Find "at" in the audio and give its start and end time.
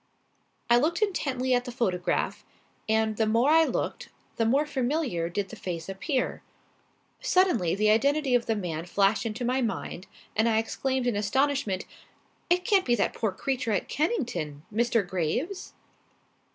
1.53-1.65, 13.73-13.89